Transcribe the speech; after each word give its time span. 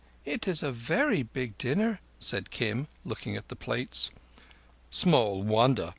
"It 0.25 0.47
is 0.47 0.63
a 0.63 0.71
very 0.71 1.21
big 1.21 1.59
dinner," 1.59 1.99
said 2.17 2.49
Kim, 2.49 2.87
looking 3.05 3.35
at 3.35 3.49
the 3.49 3.55
plates. 3.55 4.09
"Small 4.89 5.43
wonder. 5.43 5.89